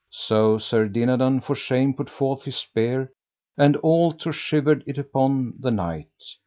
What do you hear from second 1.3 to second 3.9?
for shame put forth his spear and